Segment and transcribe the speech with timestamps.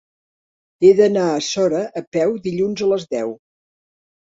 [0.81, 3.39] He d'anar a Sora a peu dilluns a les deu.